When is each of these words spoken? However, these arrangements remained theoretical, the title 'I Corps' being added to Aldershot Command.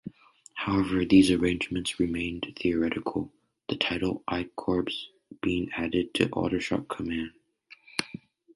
However, 0.55 1.05
these 1.05 1.29
arrangements 1.29 1.99
remained 1.99 2.51
theoretical, 2.59 3.31
the 3.69 3.75
title 3.75 4.23
'I 4.27 4.45
Corps' 4.55 5.11
being 5.43 5.69
added 5.73 6.11
to 6.15 6.27
Aldershot 6.31 6.87
Command. 6.87 7.33